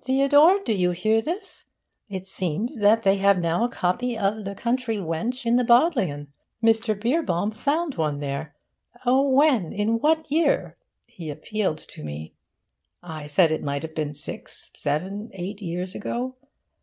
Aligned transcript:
'Theodore! 0.00 0.60
Do 0.64 0.72
you 0.72 0.92
hear 0.92 1.20
this? 1.20 1.66
It 2.08 2.26
seems 2.26 2.78
that 2.78 3.02
they 3.02 3.18
have 3.18 3.38
now 3.38 3.64
a 3.64 3.68
copy 3.68 4.16
of 4.16 4.46
"The 4.46 4.54
Country 4.54 4.96
Wench" 4.96 5.44
in 5.44 5.56
the 5.56 5.62
Bodleian! 5.62 6.28
Mr. 6.62 6.98
Beerbohm 6.98 7.50
found 7.54 7.96
one 7.96 8.20
there 8.20 8.56
oh 9.04 9.28
when? 9.28 9.74
in 9.74 9.98
what 9.98 10.30
year?' 10.32 10.78
he 11.06 11.28
appealed 11.28 11.76
to 11.76 12.02
me. 12.02 12.32
I 13.02 13.26
said 13.26 13.52
it 13.52 13.62
might 13.62 13.82
have 13.82 13.94
been 13.94 14.14
six, 14.14 14.70
seven, 14.74 15.28
eight 15.34 15.60
years 15.60 15.94
ago. 15.94 16.36